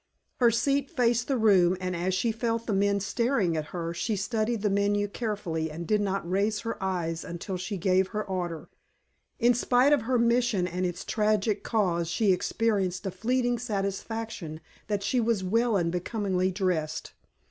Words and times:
Her 0.37 0.49
seat 0.49 0.89
faced 0.89 1.27
the 1.27 1.37
room, 1.37 1.77
and 1.79 1.95
as 1.95 2.15
she 2.15 2.31
felt 2.31 2.65
the 2.65 2.73
men 2.73 2.99
staring 2.99 3.55
at 3.55 3.65
her, 3.65 3.93
she 3.93 4.15
studied 4.15 4.63
the 4.63 4.69
menu 4.71 5.07
carefully 5.07 5.69
and 5.69 5.85
did 5.85 6.01
not 6.01 6.27
raise 6.27 6.61
her 6.61 6.81
eyes 6.81 7.23
until 7.23 7.55
she 7.55 7.77
gave 7.77 8.07
her 8.07 8.23
order. 8.25 8.67
In 9.37 9.53
spite 9.53 9.93
of 9.93 10.01
her 10.01 10.17
mission 10.17 10.65
and 10.67 10.87
its 10.87 11.05
tragic 11.05 11.61
cause 11.61 12.07
she 12.07 12.33
experienced 12.33 13.05
a 13.05 13.11
fleeting 13.11 13.59
satisfaction 13.59 14.59
that 14.87 15.03
she 15.03 15.19
was 15.19 15.43
well 15.43 15.77
and 15.77 15.91
becomingly 15.91 16.49
dressed. 16.49 17.13